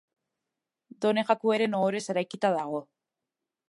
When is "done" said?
1.05-1.25